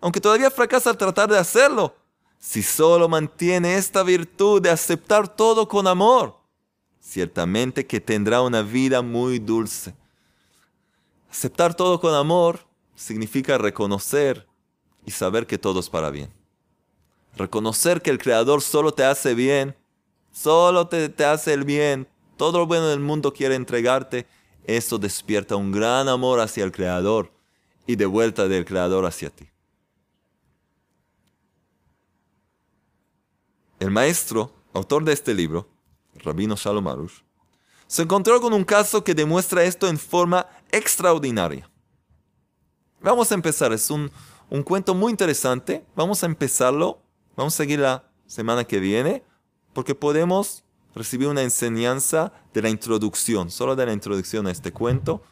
[0.00, 1.94] Aunque todavía fracasa al tratar de hacerlo,
[2.42, 6.40] si solo mantiene esta virtud de aceptar todo con amor,
[6.98, 9.94] ciertamente que tendrá una vida muy dulce.
[11.30, 14.48] Aceptar todo con amor significa reconocer
[15.06, 16.30] y saber que todo es para bien.
[17.36, 19.76] Reconocer que el Creador solo te hace bien,
[20.32, 24.26] solo te, hace el bien, todo lo bueno del mundo quiere entregarte,
[24.64, 27.32] eso despierta un gran amor hacia el Creador
[27.86, 29.51] y de vuelta del Creador hacia ti.
[33.82, 35.68] El maestro, autor de este libro,
[36.14, 37.22] Rabino Shalom Arush,
[37.88, 41.68] se encontró con un caso que demuestra esto en forma extraordinaria.
[43.00, 44.08] Vamos a empezar, es un,
[44.50, 45.84] un cuento muy interesante.
[45.96, 47.02] Vamos a empezarlo,
[47.34, 49.24] vamos a seguir la semana que viene,
[49.72, 50.62] porque podemos
[50.94, 55.24] recibir una enseñanza de la introducción, solo de la introducción a este cuento,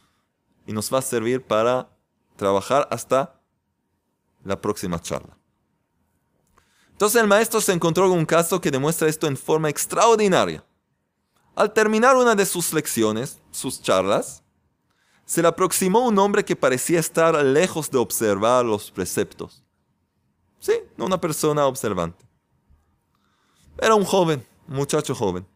[0.66, 1.88] y nos va a servir para
[2.34, 3.40] trabajar hasta
[4.42, 5.39] la próxima charla.
[7.00, 10.62] Entonces el maestro se encontró con un caso que demuestra esto en forma extraordinaria.
[11.54, 14.42] Al terminar una de sus lecciones, sus charlas,
[15.24, 19.64] se le aproximó un hombre que parecía estar lejos de observar los preceptos.
[20.58, 22.22] Sí, una persona observante.
[23.78, 25.46] Era un joven, un muchacho joven.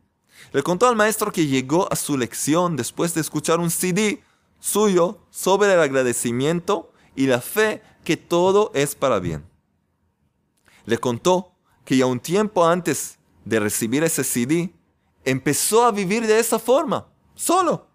[0.50, 4.24] Le contó al maestro que llegó a su lección después de escuchar un CD
[4.60, 9.44] suyo sobre el agradecimiento y la fe que todo es para bien.
[10.84, 11.52] Le contó
[11.84, 14.74] que ya un tiempo antes de recibir ese CD,
[15.24, 17.86] empezó a vivir de esa forma, solo.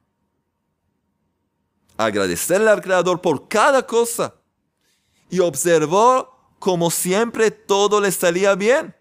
[1.98, 4.36] Agradecerle al Creador por cada cosa
[5.30, 8.96] y observó como siempre todo le salía bien.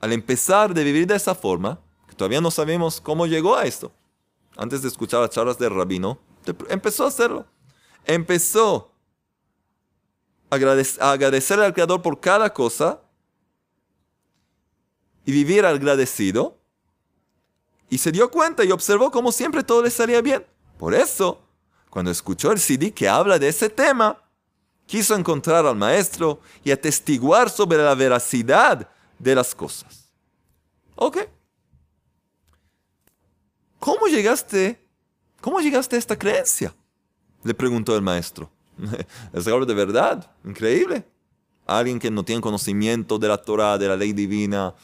[0.00, 3.92] Al empezar de vivir de esa forma, que todavía no sabemos cómo llegó a esto,
[4.56, 6.18] antes de escuchar las charlas del rabino,
[6.68, 7.46] empezó a hacerlo.
[8.04, 8.92] Empezó
[10.50, 13.00] a agradecerle al Creador por cada cosa
[15.24, 16.58] y vivir agradecido.
[17.88, 20.44] Y se dio cuenta y observó como siempre todo le salía bien.
[20.78, 21.40] Por eso,
[21.90, 24.22] cuando escuchó el CD que habla de ese tema,
[24.86, 30.12] quiso encontrar al maestro y atestiguar sobre la veracidad de las cosas.
[30.94, 31.18] Ok.
[33.78, 34.84] ¿Cómo llegaste?
[35.40, 36.74] ¿Cómo llegaste a esta creencia?
[37.44, 38.50] Le preguntó el maestro.
[39.32, 41.04] Es algo de verdad, increíble.
[41.66, 44.74] Alguien que no tiene conocimiento de la Torah, de la ley divina,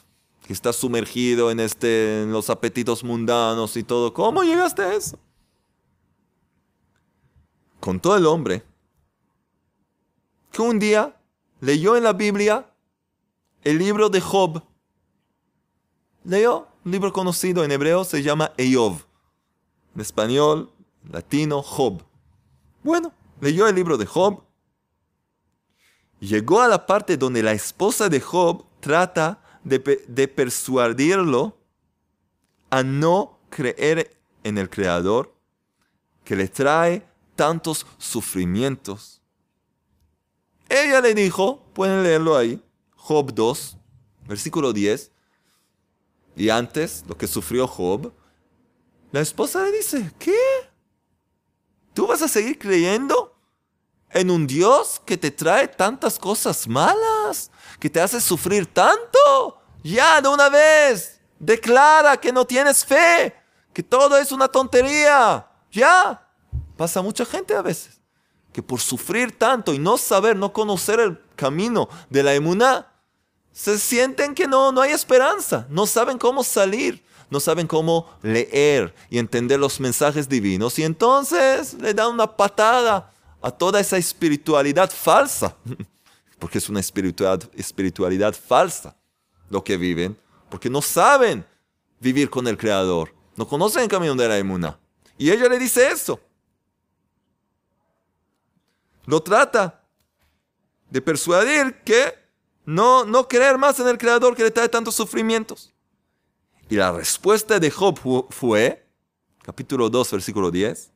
[0.47, 4.13] que está sumergido en, este, en los apetitos mundanos y todo.
[4.13, 5.19] ¿Cómo llegaste a eso?
[7.79, 8.65] Contó el hombre
[10.51, 11.17] que un día
[11.61, 12.71] leyó en la Biblia
[13.65, 14.63] el libro de Job.
[16.25, 19.05] Leyó un libro conocido en hebreo, se llama Eyov.
[19.95, 20.71] En español,
[21.11, 22.03] latino, Job.
[22.83, 24.45] Bueno, leyó el libro de Job.
[26.21, 29.81] Llegó a la parte donde la esposa de Job trata de,
[30.29, 31.59] persuadirlo
[32.71, 35.35] a no creer en el Creador
[36.25, 39.21] que le trae tantos sufrimientos.
[40.69, 42.63] Ella le dijo, pueden leerlo ahí,
[42.95, 43.77] Job 2,
[44.29, 45.11] versículo 10,
[46.37, 48.13] y antes lo que sufrió Job,
[49.11, 50.39] la esposa le dice, ¿qué?
[51.93, 53.32] ¿Tú vas a seguir creyendo
[54.13, 57.51] en un Dios que te trae tantas cosas malas?
[57.83, 63.35] que te hace sufrir tanto, ya de una vez, declara que no tienes fe,
[63.73, 66.29] que todo es una tontería, ya.
[66.77, 68.01] Pasa mucha gente a veces,
[68.53, 72.87] que por sufrir tanto y no saber, no conocer el camino de la emuná,
[73.51, 78.95] se sienten que no, no hay esperanza, no saben cómo salir, no saben cómo leer
[79.11, 83.12] y entender los mensajes divinos y entonces le dan una patada
[83.43, 85.57] a toda esa espiritualidad falsa
[86.39, 88.97] porque es una espiritualidad, espiritualidad falsa
[89.49, 91.45] lo que viven, porque no saben
[92.01, 94.79] vivir con el Creador, no conocen el camino de la emuna.
[95.19, 96.19] Y ella le dice eso.
[99.07, 99.85] Lo trata
[100.91, 102.15] de persuadir que
[102.65, 105.73] no, no creer más en el Creador que le trae tantos sufrimientos.
[106.69, 107.99] Y la respuesta de Job
[108.31, 108.87] fue,
[109.43, 110.92] capítulo 2, versículo 10,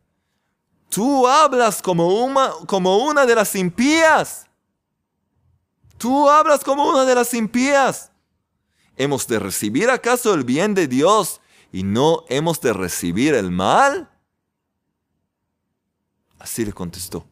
[0.89, 2.25] tú hablas como
[3.05, 4.47] una, de las impías
[5.99, 8.11] Tú hablas como una de las impías.
[8.97, 11.41] ¿Hemos de recibir acaso el bien de Dios
[11.73, 14.11] y no hemos de recibir el mal?
[16.39, 17.27] Así le contestó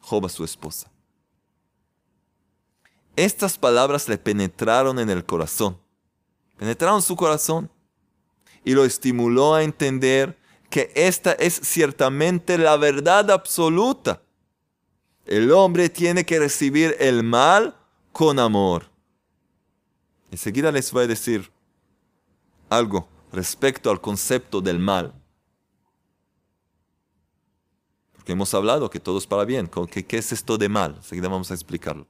[0.00, 0.90] Job a su esposa.
[3.16, 5.78] Estas palabras le penetraron en el corazón,
[6.58, 7.70] penetraron su corazón
[8.64, 10.38] y lo estimuló a entender
[10.76, 14.20] que esta es ciertamente la verdad absoluta.
[15.24, 17.74] El hombre tiene que recibir el mal
[18.12, 18.90] con amor.
[20.30, 21.50] Enseguida les voy a decir
[22.68, 25.14] algo respecto al concepto del mal.
[28.12, 29.70] Porque hemos hablado que todo es para bien.
[29.90, 30.96] ¿Qué, es esto de mal?
[30.96, 32.06] Enseguida vamos a explicarlo.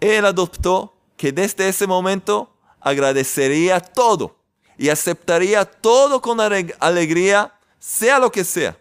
[0.00, 4.35] Él adoptó que desde ese momento agradecería todo
[4.78, 8.78] y aceptaría todo con alegría, sea lo que sea.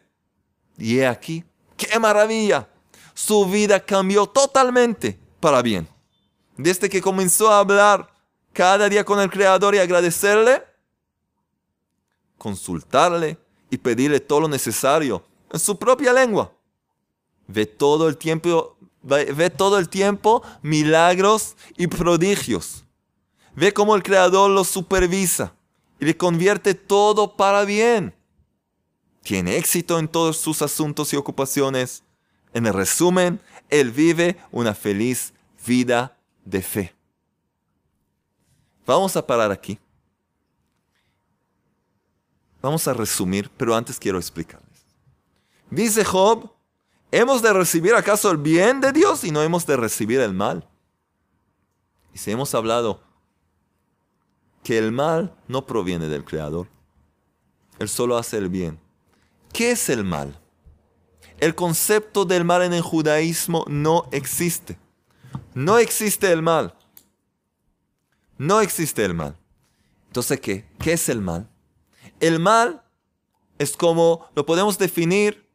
[0.78, 1.44] Y he aquí,
[1.78, 2.68] qué maravilla
[3.14, 5.88] su vida cambió totalmente para bien.
[6.58, 8.14] Desde que comenzó a hablar
[8.54, 10.64] cada día con el Creador y agradecerle,
[12.38, 13.38] consultarle
[13.70, 16.52] y pedirle todo lo necesario en su propia lengua.
[17.48, 22.84] Ve todo el tiempo, ve todo el tiempo milagros y prodigios.
[23.56, 25.56] Ve cómo el Creador los supervisa
[26.00, 28.14] y le convierte todo para bien.
[29.24, 32.04] Tiene éxito en todos sus asuntos y ocupaciones.
[32.54, 35.34] En el resumen, él vive una feliz
[35.66, 36.96] vida de fe.
[38.86, 39.80] Vamos a parar aquí.
[42.62, 44.86] Vamos a resumir, pero antes quiero explicarles.
[45.70, 46.52] Dice Job,
[47.12, 50.68] ¿hemos de recibir acaso el bien de Dios y no hemos de recibir el mal?
[52.14, 53.02] Y si hemos hablado
[54.66, 56.68] que el mal no proviene del Creador,
[57.78, 58.80] Él solo hace el bien.
[59.54, 60.42] ¿Qué es el mal?
[61.38, 64.80] El concepto del mal en el judaísmo no existe.
[65.54, 66.74] No existe el mal.
[68.40, 69.38] No existe el mal.
[70.08, 70.68] Entonces, ¿qué?
[70.80, 71.48] ¿Qué es el mal?
[72.20, 72.84] El mal
[73.60, 75.48] es como, lo podemos definir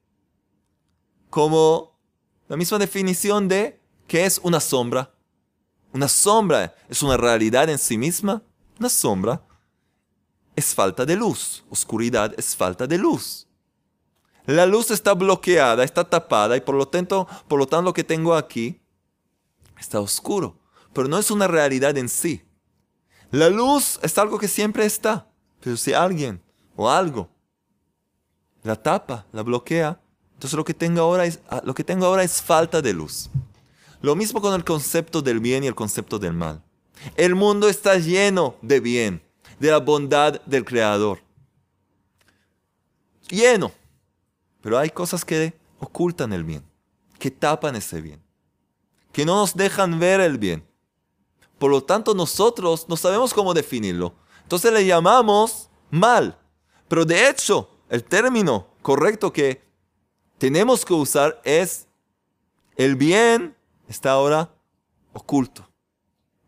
[1.30, 1.98] como
[2.46, 5.12] la misma definición de que es una sombra.
[5.92, 8.44] Una sombra es una realidad en sí misma.
[8.80, 9.42] Una sombra
[10.56, 11.62] es falta de luz.
[11.68, 13.46] Oscuridad es falta de luz.
[14.46, 18.04] La luz está bloqueada, está tapada y por lo tanto, por lo tanto lo que
[18.04, 18.80] tengo aquí
[19.78, 20.58] está oscuro.
[20.94, 22.42] Pero no es una realidad en sí.
[23.30, 25.28] La luz es algo que siempre está.
[25.60, 26.42] Pero si alguien
[26.74, 27.28] o algo
[28.62, 30.00] la tapa, la bloquea,
[30.34, 33.28] entonces lo que tengo ahora es, lo que tengo ahora es falta de luz.
[34.00, 36.62] Lo mismo con el concepto del bien y el concepto del mal.
[37.16, 39.22] El mundo está lleno de bien,
[39.58, 41.20] de la bondad del Creador.
[43.28, 43.72] Lleno.
[44.60, 46.64] Pero hay cosas que ocultan el bien,
[47.18, 48.22] que tapan ese bien,
[49.12, 50.66] que no nos dejan ver el bien.
[51.58, 54.14] Por lo tanto, nosotros no sabemos cómo definirlo.
[54.42, 56.38] Entonces le llamamos mal.
[56.88, 59.62] Pero de hecho, el término correcto que
[60.38, 61.86] tenemos que usar es
[62.76, 63.56] el bien
[63.88, 64.54] está ahora
[65.12, 65.69] oculto.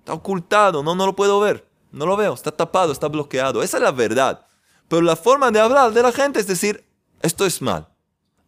[0.02, 1.64] Está ocultado, no, no lo puedo ver.
[1.92, 3.62] No lo veo, está tapado, está bloqueado.
[3.62, 4.44] Esa es la verdad.
[4.88, 6.84] Pero la forma de hablar de la gente es decir,
[7.20, 7.88] esto es mal.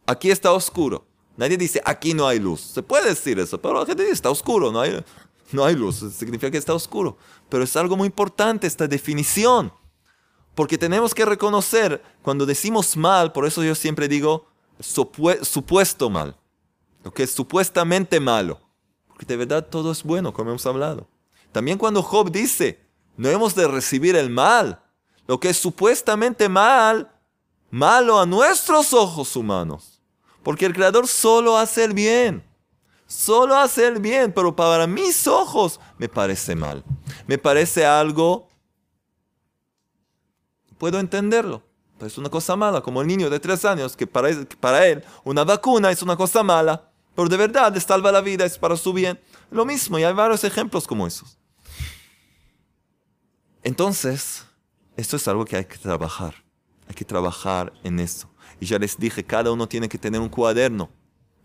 [0.04, 1.06] Aquí está oscuro.
[1.36, 2.60] Nadie dice, aquí no hay luz.
[2.60, 5.00] Se puede decir eso, pero la gente dice, está oscuro, no hay,
[5.52, 6.04] no hay luz.
[6.12, 7.18] Significa que está oscuro.
[7.48, 9.72] Pero es algo muy importante esta definición.
[10.56, 14.46] Porque tenemos que reconocer, cuando decimos mal, por eso yo siempre digo
[14.80, 16.36] supuesto mal,
[17.04, 18.60] lo que es supuestamente malo.
[19.06, 21.08] Porque de verdad todo es bueno, como hemos hablado.
[21.54, 22.80] También cuando Job dice,
[23.16, 24.82] no hemos de recibir el mal,
[25.28, 27.12] lo que es supuestamente mal,
[27.70, 30.02] malo a nuestros ojos humanos.
[30.42, 32.42] Porque el Creador solo hace el bien.
[33.06, 36.82] Solo hace el bien, pero para mis ojos me parece mal.
[37.28, 38.48] Me parece algo
[40.76, 41.62] puedo entenderlo.
[41.98, 45.04] Pero es una cosa mala, como el niño de tres años, que para, para él
[45.22, 48.76] una vacuna es una cosa mala, pero de verdad le salva la vida, es para
[48.76, 49.20] su bien.
[49.52, 51.38] Lo mismo, y hay varios ejemplos como esos.
[53.64, 54.44] Entonces,
[54.94, 56.35] esto es algo que hay que trabajar.
[56.87, 58.31] Hay que trabajar en eso.
[58.61, 60.90] Y ya les dije, cada uno tiene que tener un cuaderno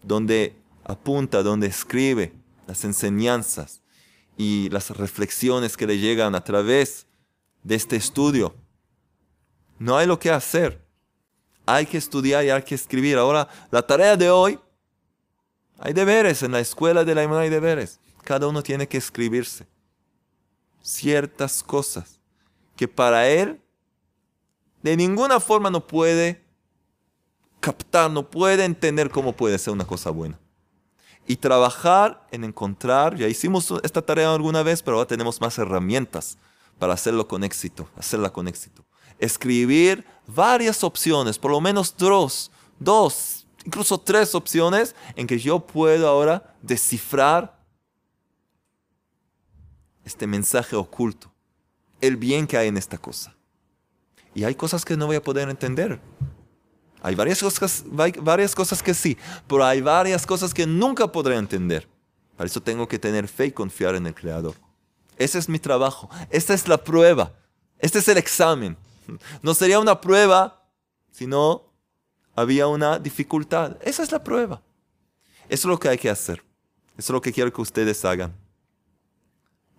[0.03, 2.33] donde apunta, donde escribe
[2.67, 3.81] las enseñanzas
[4.37, 7.07] y las reflexiones que le llegan a través
[7.63, 8.53] de este estudio.
[9.79, 10.85] No hay lo que hacer.
[11.65, 13.17] Hay que estudiar y hay que escribir.
[13.17, 14.59] Ahora, la tarea de hoy,
[15.77, 16.43] hay deberes.
[16.43, 17.97] En la escuela de la imagen hay deberes.
[18.25, 19.65] Cada uno tiene que escribirse
[20.81, 22.19] ciertas cosas
[22.75, 23.61] que para él
[24.81, 26.43] de ninguna forma no puede
[27.59, 30.39] captar, no puede entender cómo puede ser una cosa buena.
[31.27, 36.37] Y trabajar en encontrar, ya hicimos esta tarea alguna vez, pero ahora tenemos más herramientas
[36.79, 38.85] para hacerlo con éxito, hacerla con éxito
[39.19, 42.49] escribir varias opciones, por lo menos dos,
[42.79, 47.58] dos, incluso tres opciones en que yo puedo ahora descifrar
[50.05, 51.31] este mensaje oculto,
[52.01, 53.35] el bien que hay en esta cosa.
[54.33, 55.99] Y hay cosas que no voy a poder entender.
[57.01, 61.87] Hay varias cosas, varias cosas que sí, pero hay varias cosas que nunca podré entender.
[62.35, 64.55] Para eso tengo que tener fe y confiar en el Creador.
[65.17, 66.09] Ese es mi trabajo.
[66.29, 67.33] Esta es la prueba.
[67.77, 68.77] Este es el examen.
[69.41, 70.63] No sería una prueba
[71.11, 71.73] si no
[72.35, 73.77] había una dificultad.
[73.81, 74.61] Esa es la prueba.
[75.49, 76.43] Eso es lo que hay que hacer.
[76.97, 78.33] Eso es lo que quiero que ustedes hagan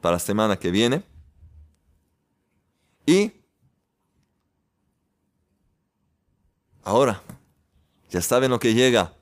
[0.00, 1.02] para la semana que viene.
[3.06, 3.32] Y
[6.82, 7.22] ahora,
[8.10, 9.12] ya saben lo que llega.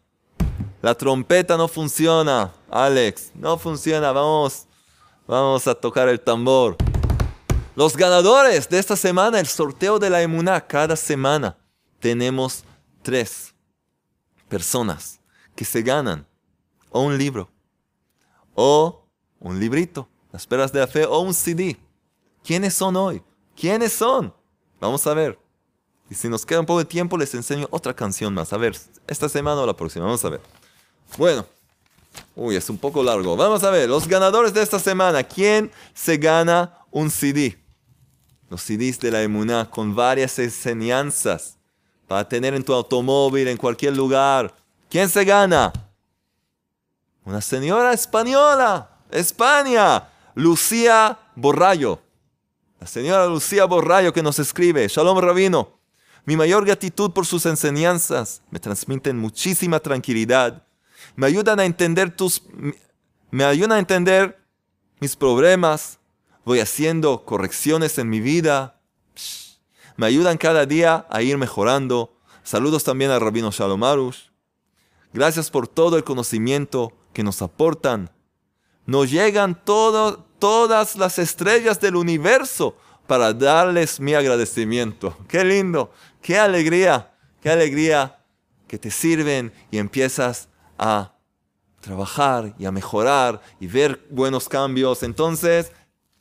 [0.80, 3.32] La trompeta no funciona, Alex.
[3.34, 4.12] No funciona.
[4.12, 4.66] Vamos,
[5.26, 6.76] vamos a tocar el tambor.
[7.74, 11.56] Los ganadores de esta semana, el sorteo de la emuná, cada semana
[12.00, 12.64] tenemos
[13.02, 13.54] tres
[14.48, 15.20] personas
[15.54, 16.26] que se ganan
[16.90, 17.48] o un libro
[18.54, 19.04] o
[19.38, 21.76] un librito, las perlas de la fe o un CD.
[22.44, 23.22] ¿Quiénes son hoy?
[23.56, 24.32] ¿Quiénes son?
[24.80, 25.38] Vamos a ver.
[26.10, 28.52] Y si nos queda un poco de tiempo, les enseño otra canción más.
[28.52, 28.76] A ver,
[29.06, 30.04] esta semana o la próxima.
[30.04, 30.40] Vamos a ver.
[31.16, 31.44] Bueno.
[32.34, 33.36] Uy, es un poco largo.
[33.36, 35.22] Vamos a ver, los ganadores de esta semana.
[35.22, 37.58] ¿Quién se gana un CD?
[38.48, 41.58] Los CDs de la Emuná con varias enseñanzas
[42.06, 44.54] para tener en tu automóvil, en cualquier lugar.
[44.88, 45.72] ¿Quién se gana?
[47.24, 50.08] Una señora española, España,
[50.38, 52.00] Lucía Borrayo.
[52.78, 55.80] La señora Lucía Borrayo que nos escribe, Shalom Rabino,
[56.26, 60.64] mi mayor gratitud por sus enseñanzas me transmiten muchísima tranquilidad,
[61.16, 62.44] me ayudan a entender tus,
[63.32, 64.40] me ayudan a entender
[65.00, 65.98] mis problemas,
[66.44, 68.80] voy haciendo correcciones en mi vida,
[69.96, 72.16] me ayudan cada día a ir mejorando.
[72.44, 74.28] Saludos también al Rabino Shalom Arush.
[75.12, 78.12] Gracias por todo el conocimiento que nos aportan.
[78.86, 79.64] Nos llegan
[80.38, 82.76] todas las estrellas del universo
[83.06, 85.16] para darles mi agradecimiento.
[85.28, 87.10] Qué lindo, qué alegría,
[87.40, 88.18] qué alegría
[88.66, 91.12] que te sirven y empiezas a
[91.80, 95.02] trabajar y a mejorar y ver buenos cambios.
[95.02, 95.72] Entonces,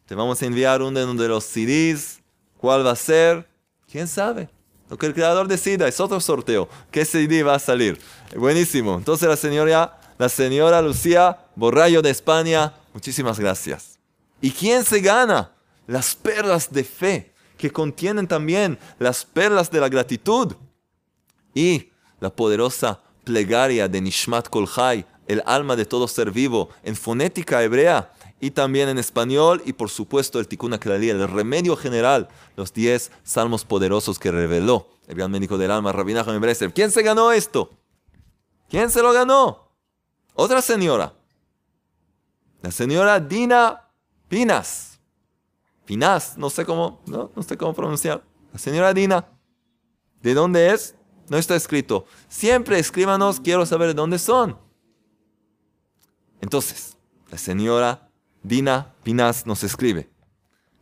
[0.05, 2.21] te vamos a enviar uno de los CDs.
[2.57, 3.47] ¿Cuál va a ser?
[3.91, 4.49] ¿Quién sabe?
[4.89, 6.69] Lo que el creador decida, es otro sorteo.
[6.91, 7.99] ¿Qué CD va a salir?
[8.35, 8.95] Buenísimo.
[8.95, 13.96] Entonces la señora, la señora Lucía Borrayo de España, muchísimas gracias.
[14.41, 15.51] ¿Y quién se gana?
[15.87, 20.53] Las perlas de fe, que contienen también las perlas de la gratitud.
[21.53, 27.63] Y la poderosa plegaria de Nishmat Kolhai, el alma de todo ser vivo, en fonética
[27.63, 32.71] hebrea y también en español, y por supuesto el Tikkun Aklali, el remedio general, los
[32.71, 36.41] 10 salmos poderosos que reveló el gran médico del alma, Rabbi Nachman
[36.73, 37.71] ¿Quién se ganó esto?
[38.69, 39.71] ¿Quién se lo ganó?
[40.33, 41.13] Otra señora.
[42.61, 43.86] La señora Dina
[44.27, 44.99] Pinas.
[45.85, 48.23] Pinas, no sé cómo, no, no sé cómo pronunciar.
[48.51, 49.27] La señora Dina.
[50.21, 50.95] ¿De dónde es?
[51.29, 52.05] No está escrito.
[52.27, 54.57] Siempre escríbanos, quiero saber de dónde son.
[56.41, 56.97] Entonces,
[57.29, 58.09] la señora
[58.43, 60.09] Dina Pinas nos escribe.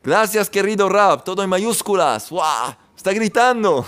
[0.04, 2.30] Gracias, querido Rab, todo en mayúsculas.
[2.30, 2.76] ¡Wow!
[2.96, 3.86] Está gritando.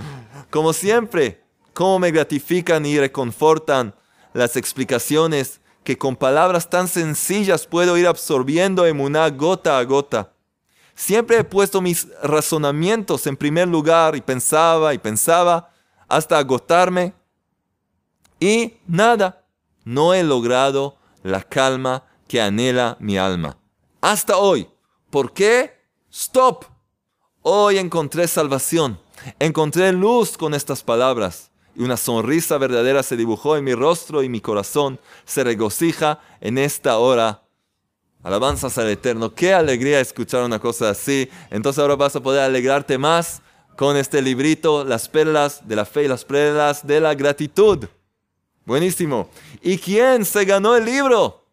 [0.50, 3.94] Como siempre, cómo me gratifican y reconfortan
[4.32, 10.32] las explicaciones que con palabras tan sencillas puedo ir absorbiendo en una gota a gota.
[10.94, 15.70] Siempre he puesto mis razonamientos en primer lugar y pensaba y pensaba
[16.08, 17.14] hasta agotarme
[18.40, 19.44] y nada,
[19.84, 23.58] no he logrado la calma que anhela mi alma.
[24.00, 24.68] Hasta hoy.
[25.10, 25.78] ¿Por qué?
[26.10, 26.64] Stop.
[27.42, 28.98] Hoy encontré salvación.
[29.38, 31.49] Encontré luz con estas palabras.
[31.74, 36.58] Y una sonrisa verdadera se dibujó en mi rostro y mi corazón se regocija en
[36.58, 37.42] esta hora.
[38.22, 39.34] Alabanzas al Eterno.
[39.34, 41.30] Qué alegría escuchar una cosa así.
[41.50, 43.40] Entonces ahora vas a poder alegrarte más
[43.76, 47.86] con este librito, las perlas de la fe y las perlas de la gratitud.
[48.66, 49.30] Buenísimo.
[49.62, 51.46] ¿Y quién se ganó el libro?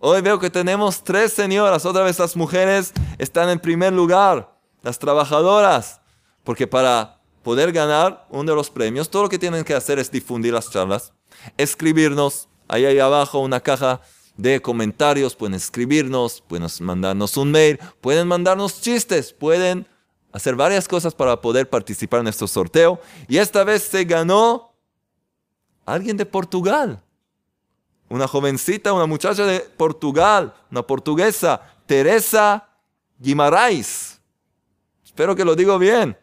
[0.00, 1.86] Hoy veo que tenemos tres señoras.
[1.86, 4.56] Otra vez las mujeres están en primer lugar.
[4.82, 6.00] Las trabajadoras.
[6.42, 7.17] Porque para
[7.48, 10.70] poder ganar uno de los premios, todo lo que tienen que hacer es difundir las
[10.70, 11.14] charlas,
[11.56, 12.46] escribirnos.
[12.68, 14.02] Ahí, ahí abajo una caja
[14.36, 15.34] de comentarios.
[15.34, 19.86] Pueden escribirnos, pueden mandarnos un mail, pueden mandarnos chistes, pueden
[20.30, 23.00] hacer varias cosas para poder participar en este sorteo.
[23.28, 24.74] Y esta vez se ganó
[25.86, 27.02] alguien de Portugal.
[28.10, 32.68] Una jovencita, una muchacha de Portugal, una portuguesa, Teresa
[33.18, 34.20] Guimarães.
[35.02, 36.14] Espero que lo digo bien.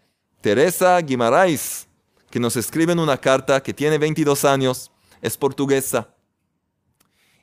[0.45, 1.87] Teresa Guimarães,
[2.29, 6.07] que nos escribe en una carta que tiene 22 años, es portuguesa.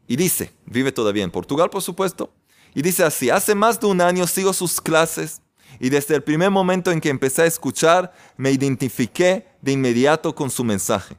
[0.07, 2.33] Y dice, vive todavía en Portugal, por supuesto.
[2.77, 5.43] Y dice así, hace más de un año sigo sus clases
[5.81, 10.49] y desde el primer momento en que empecé a escuchar, me identifiqué de inmediato con
[10.49, 11.17] su mensaje.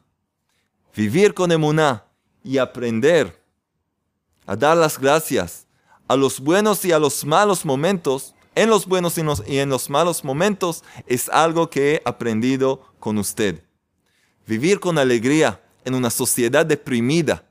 [0.96, 2.06] Vivir con emuná
[2.46, 3.44] y aprender
[4.46, 5.68] a dar las gracias
[6.08, 10.24] a los buenos y a los malos momentos, en los buenos y en los malos
[10.24, 13.64] momentos, es algo que he aprendido con usted.
[14.46, 17.44] Vivir con alegría en una sociedad deprimida,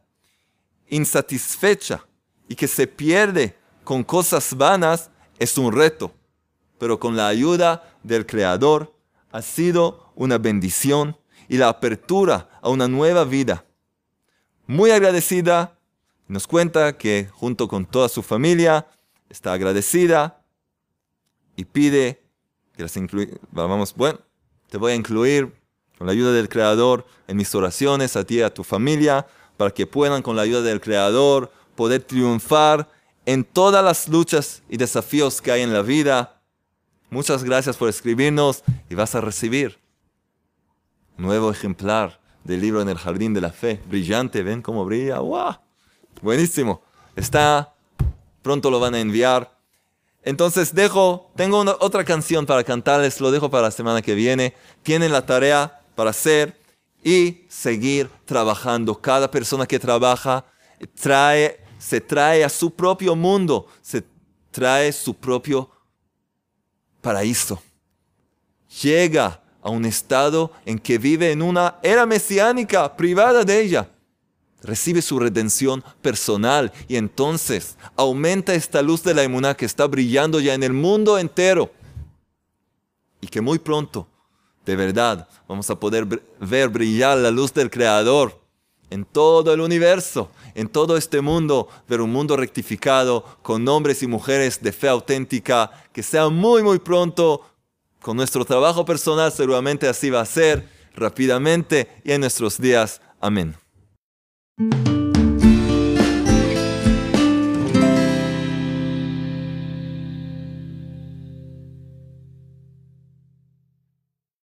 [0.89, 2.07] insatisfecha
[2.49, 6.13] y que se pierde con cosas vanas es un reto
[6.83, 8.93] pero con la ayuda del Creador
[9.31, 11.17] ha sido una bendición
[11.49, 13.65] y la apertura a una nueva vida.
[14.67, 15.79] Muy agradecida,
[16.27, 18.89] nos cuenta que junto con toda su familia
[19.31, 20.42] está agradecida
[21.63, 22.21] y pide
[22.77, 22.99] que las.
[23.53, 24.19] Vamos, bueno,
[24.69, 25.55] te voy a incluir
[25.97, 29.71] con la ayuda del Creador en mis oraciones a ti y a tu familia, para
[29.71, 32.91] que puedan con la ayuda del Creador poder triunfar
[33.27, 36.43] en todas las luchas y desafíos que hay en la vida.
[37.11, 39.79] Muchas gracias por escribirnos y vas a recibir
[41.17, 43.81] un nuevo ejemplar del libro en el jardín de la fe.
[43.87, 45.21] Brillante, ven cómo brilla.
[45.21, 45.59] ¡Wow!
[46.23, 46.83] Buenísimo.
[47.15, 47.73] Está,
[48.43, 49.62] pronto lo van a enviar.
[50.25, 54.55] Entonces dejo, tengo otra canción para cantarles, lo dejo para la semana que viene.
[54.83, 56.57] Tienen la tarea para hacer
[57.03, 59.01] y seguir trabajando.
[59.01, 60.45] Cada persona que trabaja
[61.01, 64.05] trae, se trae a su propio mundo, se
[64.53, 65.69] trae su propio
[67.01, 67.61] paraíso.
[68.83, 73.89] Llega a un estado en que vive en una era mesiánica privada de ella.
[74.63, 80.41] Recibe su redención personal y entonces aumenta esta luz de la inmunidad que está brillando
[80.41, 81.73] ya en el mundo entero
[83.21, 84.07] y que muy pronto,
[84.65, 86.07] de verdad, vamos a poder
[86.41, 88.41] ver brillar la luz del Creador
[88.91, 94.07] en todo el universo, en todo este mundo, ver un mundo rectificado con hombres y
[94.07, 97.43] mujeres de fe auténtica, que sea muy, muy pronto,
[98.01, 103.01] con nuestro trabajo personal seguramente así va a ser, rápidamente y en nuestros días.
[103.21, 103.62] Amén.
[104.59, 105.02] thank you